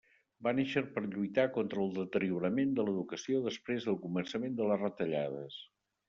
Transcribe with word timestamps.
Va 0.45 0.51
néixer 0.59 0.81
per 0.93 1.01
lluitar 1.09 1.43
contra 1.57 1.83
el 1.83 1.91
deteriorament 1.97 2.71
de 2.79 2.85
l'educació 2.87 3.41
després 3.49 3.85
del 3.89 3.99
començament 4.07 4.55
de 4.61 4.71
les 4.71 4.83
retallades. 4.85 5.59